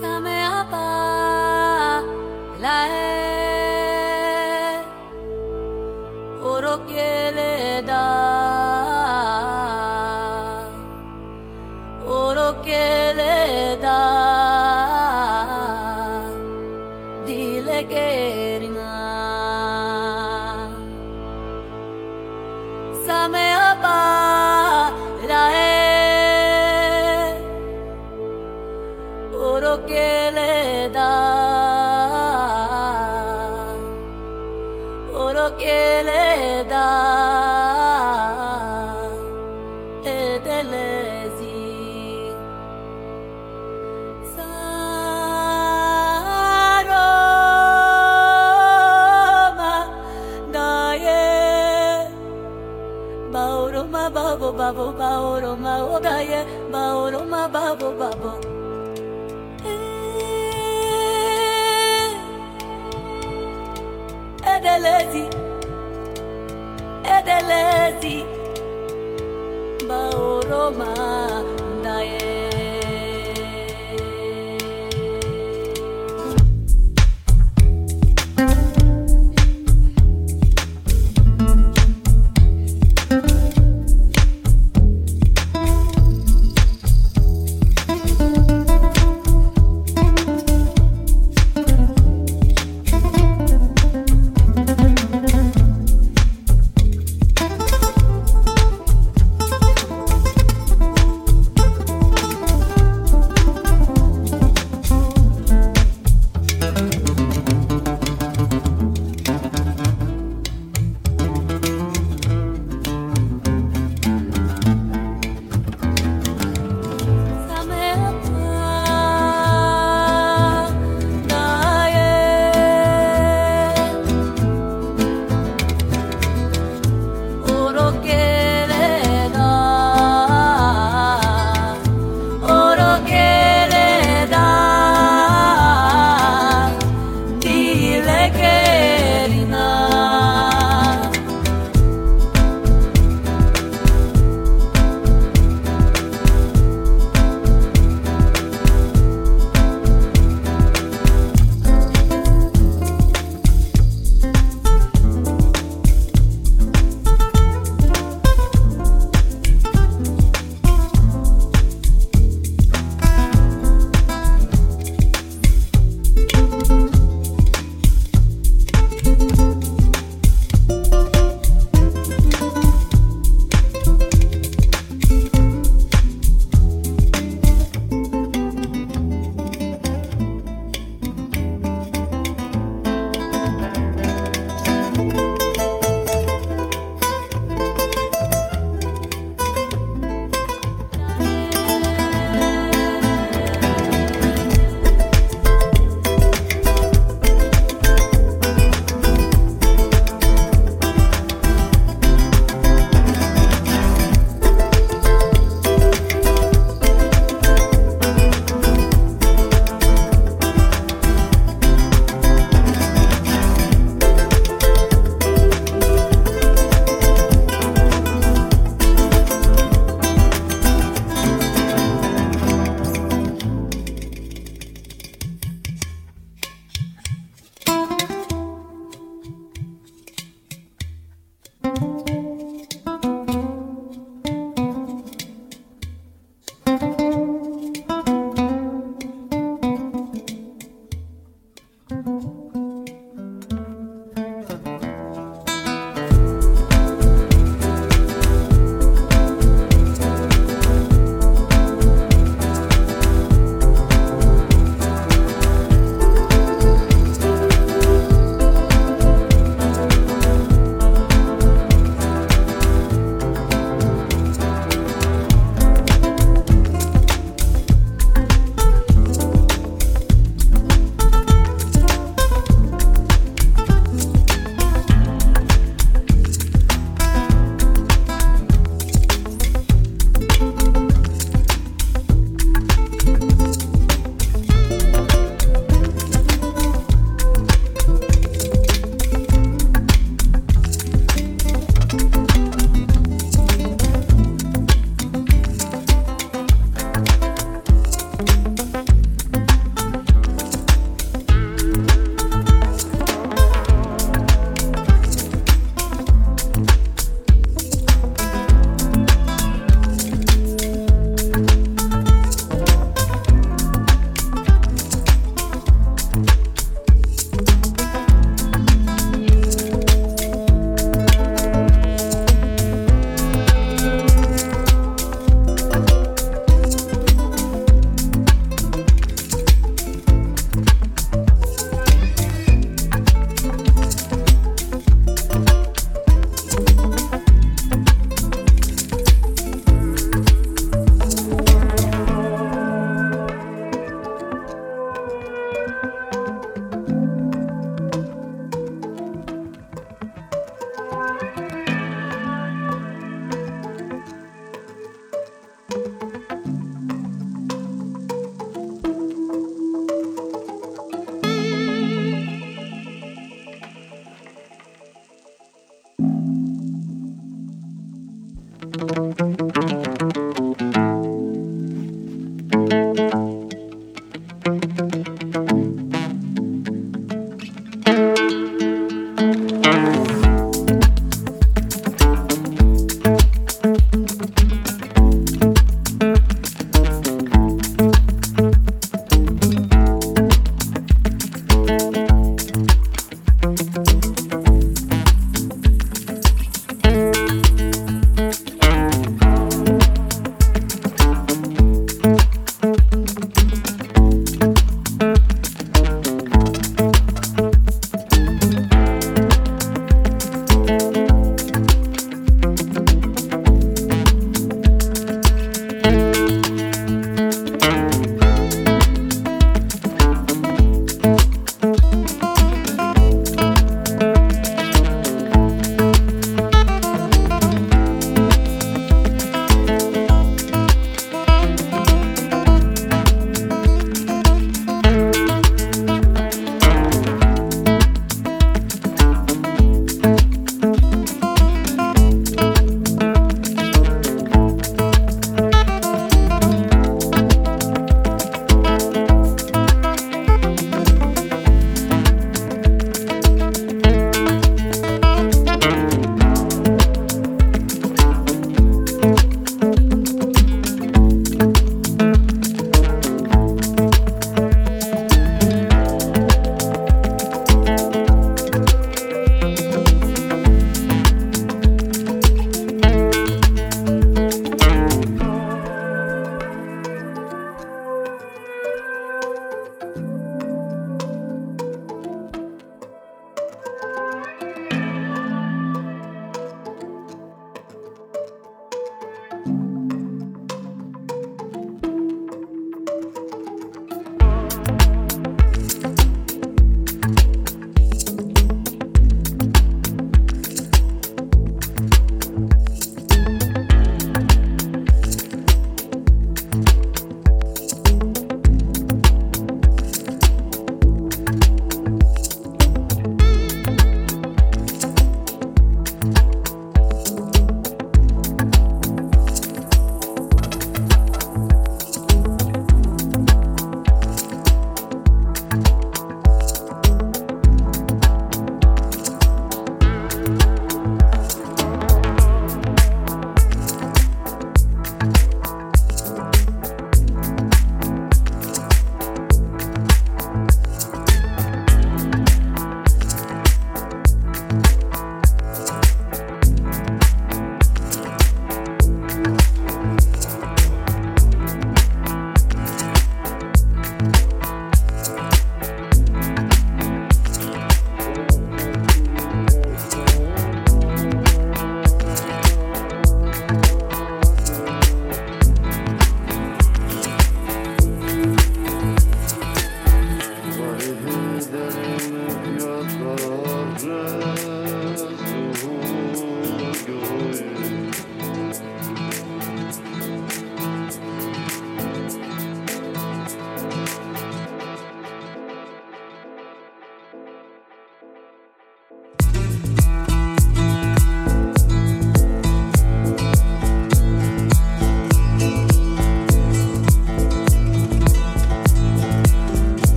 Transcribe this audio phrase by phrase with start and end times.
[0.00, 0.35] Summer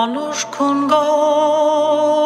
[0.00, 2.25] Anushkun gager